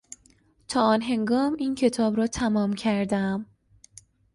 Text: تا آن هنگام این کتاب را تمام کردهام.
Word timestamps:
تا 0.67 0.81
آن 0.85 1.01
هنگام 1.01 1.55
این 1.59 1.75
کتاب 1.75 2.17
را 2.17 2.27
تمام 2.27 2.73
کردهام. 2.73 3.45